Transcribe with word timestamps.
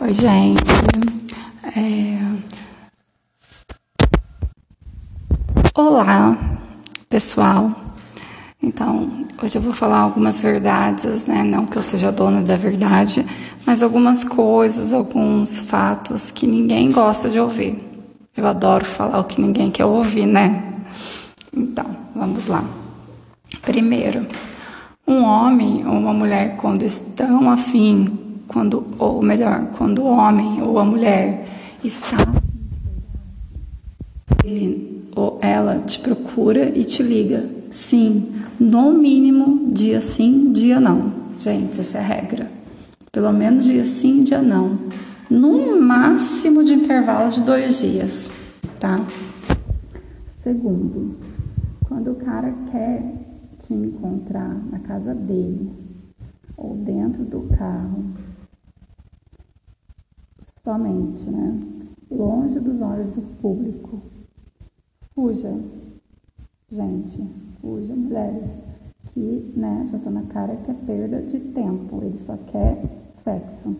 Oi, 0.00 0.14
gente. 0.14 0.62
É... 1.76 2.20
Olá, 5.74 6.38
pessoal. 7.08 7.72
Então, 8.62 9.26
hoje 9.42 9.58
eu 9.58 9.62
vou 9.62 9.72
falar 9.72 9.98
algumas 9.98 10.38
verdades, 10.38 11.26
né? 11.26 11.42
Não 11.42 11.66
que 11.66 11.76
eu 11.76 11.82
seja 11.82 12.12
dona 12.12 12.42
da 12.42 12.56
verdade, 12.56 13.26
mas 13.66 13.82
algumas 13.82 14.22
coisas, 14.22 14.94
alguns 14.94 15.58
fatos 15.58 16.30
que 16.30 16.46
ninguém 16.46 16.92
gosta 16.92 17.28
de 17.28 17.40
ouvir. 17.40 17.76
Eu 18.36 18.46
adoro 18.46 18.84
falar 18.84 19.18
o 19.18 19.24
que 19.24 19.40
ninguém 19.40 19.68
quer 19.68 19.84
ouvir, 19.84 20.26
né? 20.26 20.74
Então, 21.52 21.86
vamos 22.14 22.46
lá. 22.46 22.62
Primeiro, 23.62 24.24
um 25.04 25.24
homem 25.24 25.84
ou 25.84 25.94
uma 25.94 26.12
mulher, 26.12 26.56
quando 26.56 26.84
estão 26.84 27.50
afim 27.50 28.27
quando, 28.48 28.84
ou 28.98 29.22
melhor, 29.22 29.66
quando 29.76 30.02
o 30.02 30.06
homem 30.06 30.62
ou 30.62 30.78
a 30.78 30.84
mulher 30.84 31.46
está 31.84 32.16
ele 34.44 35.04
ou 35.14 35.38
ela 35.42 35.78
te 35.80 36.00
procura 36.00 36.76
e 36.76 36.84
te 36.84 37.02
liga. 37.02 37.44
Sim, 37.70 38.32
no 38.58 38.92
mínimo 38.92 39.70
dia 39.72 40.00
sim, 40.00 40.52
dia 40.52 40.80
não. 40.80 41.12
Gente, 41.38 41.80
essa 41.80 41.98
é 41.98 42.00
a 42.00 42.04
regra. 42.04 42.50
Pelo 43.12 43.32
menos 43.32 43.66
dia 43.66 43.84
sim, 43.84 44.22
dia 44.22 44.40
não. 44.40 44.78
No 45.30 45.80
máximo 45.80 46.64
de 46.64 46.72
intervalo 46.72 47.30
de 47.30 47.42
dois 47.42 47.78
dias, 47.78 48.32
tá? 48.80 48.98
Segundo, 50.42 51.16
quando 51.84 52.12
o 52.12 52.14
cara 52.14 52.54
quer 52.70 53.02
te 53.58 53.74
encontrar 53.74 54.56
na 54.70 54.78
casa 54.78 55.14
dele 55.14 55.70
ou 56.56 56.74
dentro 56.76 57.24
do 57.24 57.42
carro, 57.56 58.04
somente, 60.68 61.30
né? 61.30 61.58
Longe 62.10 62.60
dos 62.60 62.82
olhos 62.82 63.08
do 63.10 63.22
público. 63.40 64.02
Fuja, 65.14 65.50
gente, 66.70 67.26
fuja, 67.58 67.94
mulheres, 67.94 68.58
que 69.14 69.50
né, 69.56 69.88
já 69.90 69.96
está 69.96 70.10
na 70.10 70.24
cara 70.24 70.56
que 70.56 70.70
é 70.70 70.74
perda 70.74 71.22
de 71.22 71.40
tempo, 71.40 72.02
ele 72.04 72.18
só 72.18 72.36
quer 72.48 72.84
sexo. 73.24 73.74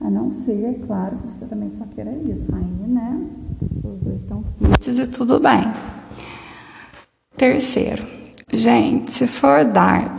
A 0.00 0.08
não 0.08 0.30
ser, 0.30 0.64
é 0.64 0.74
claro, 0.86 1.18
que 1.18 1.36
você 1.36 1.44
também 1.44 1.70
só 1.72 1.84
queira 1.84 2.12
isso. 2.12 2.52
Aí, 2.54 2.88
né, 2.88 3.30
os 3.84 4.00
dois 4.00 4.22
estão 4.22 4.42
fixos 4.58 4.98
e 4.98 5.06
tudo 5.06 5.38
bem. 5.38 5.70
Terceiro, 7.36 8.04
gente, 8.50 9.10
se 9.10 9.26
for 9.26 9.66
dar 9.66 10.14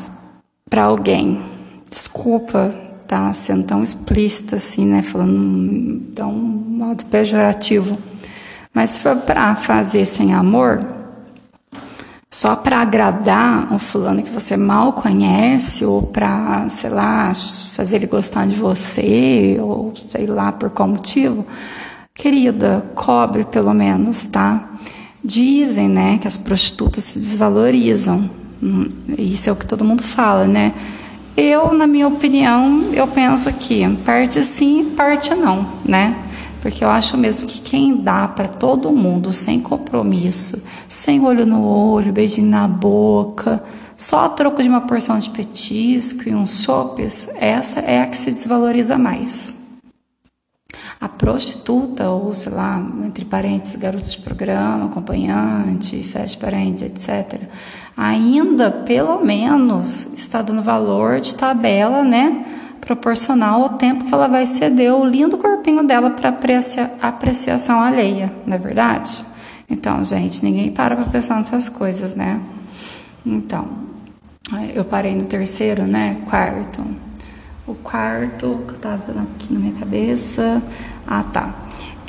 para 0.70 0.84
alguém, 0.84 1.42
desculpa, 1.90 2.83
tá 3.04 3.34
sendo 3.34 3.64
tão 3.64 3.84
explícita 3.84 4.56
assim, 4.56 4.86
né? 4.86 5.02
Falando 5.02 6.02
tão 6.16 6.32
modo 6.32 7.06
pejorativo. 7.06 7.98
Mas 8.74 8.92
se 8.92 9.00
for 9.00 9.16
para 9.18 9.56
fazer 9.56 10.06
sem 10.06 10.34
amor, 10.34 10.84
só 12.34 12.56
para 12.56 12.82
agradar 12.82 13.72
um 13.72 13.78
fulano 13.78 14.24
que 14.24 14.32
você 14.32 14.58
mal 14.58 14.94
conhece, 14.94 15.86
ou 15.86 16.02
para, 16.02 16.68
sei 16.70 16.90
lá, 16.90 17.32
fazer 17.76 17.98
ele 17.98 18.08
gostar 18.08 18.48
de 18.48 18.56
você, 18.56 19.60
ou 19.62 19.94
sei 19.96 20.26
lá 20.26 20.52
por 20.52 20.72
qual 20.72 20.90
motivo, 20.90 21.46
querida, 22.16 22.84
cobre 22.96 23.44
pelo 23.46 23.72
menos, 23.72 24.26
tá? 24.26 24.68
Dizem, 25.24 25.88
né, 25.88 26.18
que 26.18 26.28
as 26.28 26.36
prostitutas 26.36 27.04
se 27.04 27.20
desvalorizam. 27.20 28.28
Hum, 28.62 28.86
isso 29.16 29.48
é 29.48 29.54
o 29.54 29.56
que 29.56 29.68
todo 29.68 29.86
mundo 29.86 30.02
fala, 30.02 30.48
né? 30.48 30.74
Eu, 31.36 31.74
na 31.74 31.88
minha 31.88 32.08
opinião, 32.08 32.92
eu 32.94 33.08
penso 33.08 33.52
que 33.54 33.88
parte 34.06 34.44
sim, 34.44 34.94
parte 34.96 35.34
não, 35.34 35.66
né? 35.84 36.16
Porque 36.62 36.84
eu 36.84 36.90
acho 36.90 37.18
mesmo 37.18 37.48
que 37.48 37.60
quem 37.60 37.98
dá 37.98 38.28
para 38.28 38.48
todo 38.48 38.92
mundo 38.92 39.34
sem 39.34 39.60
compromisso, 39.60 40.62
sem 40.88 41.22
olho 41.22 41.46
no 41.46 41.66
olho, 41.66 42.14
beijinho 42.14 42.48
na 42.48 42.68
boca, 42.68 43.64
só 43.98 44.26
a 44.26 44.30
troco 44.30 44.62
de 44.62 44.70
uma 44.70 44.82
porção 44.82 45.18
de 45.18 45.30
petisco 45.30 46.30
e 46.30 46.36
uns 46.36 46.64
chopes, 46.64 47.28
essa 47.36 47.80
é 47.80 48.02
a 48.02 48.08
que 48.08 48.18
se 48.18 48.32
desvaloriza 48.32 48.98
mais. 48.98 49.63
A 51.04 51.10
prostituta, 51.10 52.10
ou 52.10 52.34
sei 52.34 52.54
lá, 52.54 52.82
entre 53.04 53.26
parênteses, 53.26 53.76
garota 53.76 54.10
de 54.10 54.18
programa, 54.20 54.86
acompanhante, 54.86 55.98
de 55.98 56.38
parentes, 56.38 56.82
etc., 56.82 57.42
ainda 57.98 58.72
pelo 58.72 59.20
menos 59.20 60.08
está 60.14 60.42
dando 60.42 60.64
valor 60.64 61.20
de 61.20 61.36
tabela, 61.36 62.06
né? 62.06 62.46
Proporcional 62.80 63.64
ao 63.64 63.70
tempo 63.72 64.06
que 64.06 64.14
ela 64.14 64.30
vai 64.30 64.46
ceder 64.46 64.94
o 64.94 65.04
lindo 65.04 65.38
corpinho 65.38 65.84
dela 65.84 66.10
para 66.12 66.30
aprecia, 66.30 66.90
apreciação 67.02 67.82
alheia, 67.82 68.34
não 68.46 68.56
é 68.56 68.58
verdade? 68.58 69.26
Então, 69.70 70.06
gente, 70.06 70.42
ninguém 70.42 70.72
para 70.72 70.96
para 70.96 71.04
pensar 71.04 71.36
nessas 71.36 71.68
coisas, 71.68 72.16
né? 72.16 72.40
Então, 73.26 73.68
eu 74.74 74.86
parei 74.86 75.14
no 75.16 75.26
terceiro, 75.26 75.84
né? 75.84 76.22
Quarto. 76.30 76.82
O 77.66 77.74
quarto 77.76 78.60
que 78.68 78.74
eu 78.74 78.80
tava 78.80 79.22
aqui 79.22 79.54
na 79.54 79.60
minha 79.60 79.74
cabeça. 79.74 80.62
Ah, 81.08 81.24
tá. 81.24 81.56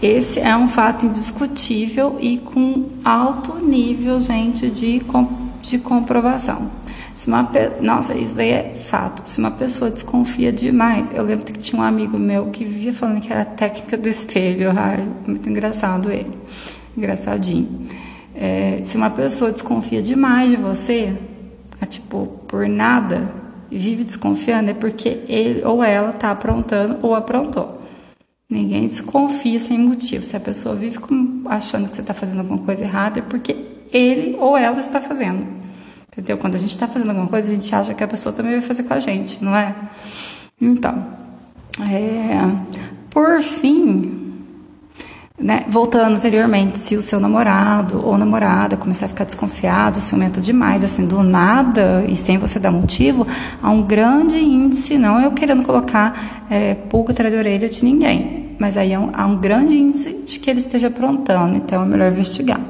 Esse 0.03 0.41
é 0.41 0.57
um 0.57 0.69
fato 0.69 1.07
indiscutível 1.07 2.17
e 2.21 2.39
com 2.39 2.91
alto 3.05 3.65
nível, 3.65 4.21
gente, 4.21 4.69
de, 4.69 5.01
de 5.63 5.79
comprovação. 5.79 6.71
Se 7.15 7.29
uma 7.29 7.49
Nossa, 7.81 8.15
isso 8.15 8.35
daí 8.35 8.51
é 8.51 8.85
fato. 8.89 9.25
Se 9.25 9.39
uma 9.39 9.53
pessoa 9.53 9.91
desconfia 9.91 10.53
demais, 10.53 11.11
eu 11.15 11.23
lembro 11.23 11.45
que 11.45 11.53
tinha 11.53 11.81
um 11.81 11.85
amigo 11.85 12.19
meu 12.19 12.47
que 12.47 12.65
vivia 12.65 12.93
falando 12.93 13.21
que 13.21 13.33
era 13.33 13.45
técnica 13.45 13.97
do 13.97 14.09
espelho. 14.09 14.73
Ai, 14.77 15.07
muito 15.25 15.49
engraçado 15.49 16.11
ele. 16.11 16.37
Engraçadinho. 16.97 17.87
É, 18.35 18.81
se 18.83 18.97
uma 18.97 19.11
pessoa 19.11 19.53
desconfia 19.53 20.03
demais 20.03 20.51
de 20.51 20.57
você, 20.57 21.17
é, 21.81 21.87
tipo, 21.87 22.27
por 22.49 22.67
nada, 22.69 23.44
vive 23.77 24.05
desconfiando, 24.05 24.71
é 24.71 24.75
porque 24.75 25.21
ele 25.29 25.65
ou 25.65 25.83
ela 25.83 26.11
está 26.11 26.31
aprontando 26.31 26.99
ou 27.03 27.15
aprontou. 27.15 27.83
Ninguém 28.49 28.87
desconfia 28.87 29.59
sem 29.59 29.79
motivo. 29.79 30.25
Se 30.25 30.37
a 30.37 30.41
pessoa 30.41 30.75
vive 30.75 30.99
achando 31.47 31.89
que 31.89 31.97
você 31.97 32.03
está 32.03 32.15
fazendo 32.15 32.41
alguma 32.41 32.59
coisa 32.59 32.85
errada, 32.85 33.19
é 33.19 33.23
porque 33.23 33.57
ele 33.93 34.37
ou 34.39 34.57
ela 34.57 34.79
está 34.79 35.01
fazendo. 35.01 35.47
Entendeu? 36.12 36.39
Quando 36.39 36.55
a 36.55 36.59
gente 36.59 36.71
está 36.71 36.87
fazendo 36.87 37.11
alguma 37.11 37.27
coisa, 37.27 37.49
a 37.51 37.55
gente 37.55 37.75
acha 37.75 37.95
que 37.95 38.05
a 38.05 38.09
pessoa 38.09 38.33
também 38.33 38.53
vai 38.53 38.61
fazer 38.61 38.85
com 38.85 38.95
a 38.95 39.01
gente, 39.01 39.43
não 39.43 39.57
é? 39.57 39.75
Então, 40.61 41.05
é, 41.81 42.39
por 43.11 43.41
fim, 43.43 44.24
né, 45.44 45.62
voltando 45.69 46.16
anteriormente, 46.16 46.78
se 46.78 46.97
o 46.97 47.03
seu 47.03 47.21
namorado 47.21 48.00
ou 48.03 48.16
namorada 48.16 48.78
começar 48.78 49.05
a 49.05 49.09
ficar 49.10 49.25
desconfiado, 49.25 50.00
ciumento 50.00 50.41
demais, 50.41 50.82
assim, 50.82 51.05
do 51.05 51.22
nada 51.22 52.03
e 52.09 52.16
sem 52.16 52.38
você 52.38 52.59
dar 52.59 52.71
motivo, 52.71 53.27
há 53.62 53.69
um 53.69 53.82
grande 53.82 54.38
índice, 54.38 54.97
não 54.97 55.21
eu 55.21 55.32
querendo 55.32 55.62
colocar 55.62 56.47
é, 56.49 56.72
pulga 56.72 57.12
atrás 57.12 57.31
de 57.31 57.38
orelha 57.38 57.69
de 57.69 57.84
ninguém, 57.84 58.56
mas 58.59 58.78
aí 58.78 58.94
há 58.94 58.99
um, 58.99 59.10
há 59.12 59.27
um 59.27 59.37
grande 59.37 59.75
índice 59.75 60.19
de 60.27 60.38
que 60.38 60.49
ele 60.49 60.60
esteja 60.60 60.87
aprontando, 60.87 61.56
então 61.56 61.82
é 61.82 61.87
melhor 61.87 62.11
investigar. 62.11 62.61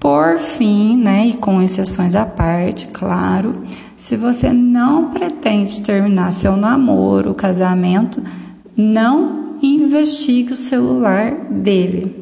Por 0.00 0.38
fim, 0.38 0.96
né, 0.96 1.28
e 1.28 1.34
com 1.34 1.62
exceções 1.62 2.16
à 2.16 2.26
parte, 2.26 2.88
claro, 2.88 3.62
se 3.96 4.16
você 4.16 4.52
não 4.52 5.10
pretende 5.10 5.80
terminar 5.84 6.32
seu 6.32 6.56
namoro, 6.56 7.32
casamento, 7.32 8.20
não 8.76 9.35
investigue 9.74 10.52
o 10.52 10.56
celular 10.56 11.32
dele 11.50 12.14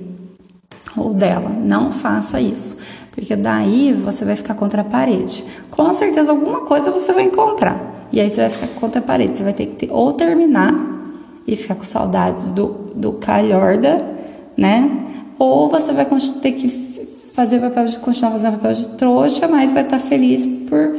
ou 0.97 1.13
dela. 1.13 1.51
Não 1.51 1.91
faça 1.91 2.41
isso, 2.41 2.77
porque 3.13 3.37
daí 3.37 3.93
você 3.93 4.25
vai 4.25 4.37
ficar 4.37 4.55
contra 4.55 4.83
a 4.83 4.85
parede. 4.85 5.45
Com 5.71 5.93
certeza 5.93 6.31
alguma 6.31 6.63
coisa 6.63 6.91
você 6.91 7.13
vai 7.13 7.25
encontrar. 7.25 8.09
E 8.13 8.21
aí 8.21 8.31
você 8.31 8.43
vai 8.43 8.51
ficar 8.51 8.69
contra 8.81 9.01
a 9.01 9.03
parede. 9.03 9.37
Você 9.37 9.43
vai 9.43 9.53
ter 9.53 9.67
que 9.67 9.77
ter, 9.77 9.93
ou 9.93 10.13
terminar 10.13 10.75
e 11.47 11.57
ficar 11.57 11.75
com 11.75 11.85
saudades 11.85 12.49
do, 12.49 12.69
do 12.95 13.13
calhorda, 13.15 14.05
né? 14.57 14.91
Ou 15.39 15.69
você 15.69 15.93
vai 15.93 16.07
ter 16.41 16.53
que 16.53 16.69
fazer 17.35 17.59
papel 17.59 17.87
de 17.87 17.99
continuar 17.99 18.31
fazendo 18.33 18.53
papel 18.53 18.75
de 18.75 18.89
trouxa, 18.89 19.49
mas 19.49 19.73
vai 19.73 19.83
estar 19.83 19.99
feliz 19.99 20.47
por 20.47 20.97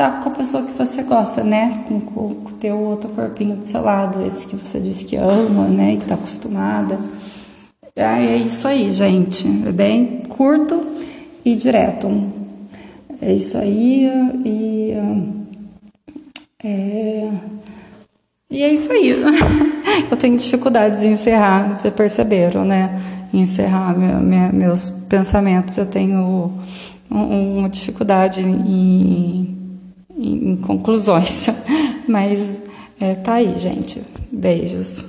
tá 0.00 0.12
com 0.12 0.30
a 0.30 0.32
pessoa 0.32 0.62
que 0.62 0.72
você 0.72 1.02
gosta, 1.02 1.44
né? 1.44 1.84
Com, 1.86 2.00
com, 2.00 2.20
o 2.20 2.52
teu 2.58 2.78
outro 2.78 3.10
corpinho 3.10 3.56
do 3.56 3.68
seu 3.68 3.82
lado, 3.82 4.26
esse 4.26 4.46
que 4.46 4.56
você 4.56 4.80
disse 4.80 5.04
que 5.04 5.14
ama, 5.16 5.68
né? 5.68 5.98
Que 5.98 6.06
tá 6.06 6.14
acostumada. 6.14 6.98
É, 7.94 8.02
é 8.02 8.36
isso 8.36 8.66
aí, 8.66 8.90
gente. 8.92 9.46
É 9.66 9.70
bem 9.70 10.22
curto 10.26 10.80
e 11.44 11.54
direto. 11.54 12.08
É 13.20 13.34
isso 13.34 13.58
aí 13.58 14.10
e. 14.42 14.94
É, 16.64 17.30
e 18.50 18.62
é 18.62 18.72
isso 18.72 18.90
aí. 18.90 19.10
Eu 20.10 20.16
tenho 20.16 20.38
dificuldades 20.38 21.02
em 21.02 21.12
encerrar, 21.12 21.78
vocês 21.78 21.92
perceberam, 21.92 22.64
né? 22.64 22.98
Em 23.34 23.40
encerrar 23.40 23.94
meu, 23.94 24.18
minha, 24.20 24.50
meus 24.50 24.88
pensamentos. 24.88 25.76
Eu 25.76 25.84
tenho 25.84 26.50
uma 27.10 27.68
dificuldade 27.68 28.40
em 30.20 30.56
conclusões. 30.56 31.48
Mas 32.06 32.62
é, 33.00 33.14
tá 33.14 33.34
aí, 33.34 33.58
gente. 33.58 34.02
Beijos. 34.30 35.04